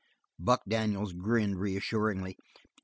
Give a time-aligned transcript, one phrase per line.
[0.39, 2.35] Buck Daniels grinned reassuringly.